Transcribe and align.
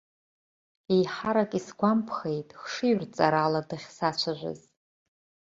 Еиҳарак 0.95 1.51
исгәамԥхеит 1.59 2.49
хшыҩрҵарала 2.61 3.61
дахьсацәажәаз. 3.69 4.59